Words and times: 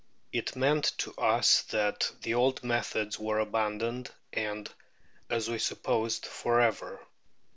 It 0.31 0.55
meant 0.55 0.85
to 0.97 1.13
us 1.13 1.61
that 1.69 2.11
the 2.23 2.33
old 2.33 2.63
methods 2.63 3.19
were 3.19 3.37
abandoned, 3.37 4.09
and, 4.33 4.67
as 5.29 5.47
we 5.47 5.59
supposed, 5.59 6.25
for 6.25 6.59
ever. 6.59 7.05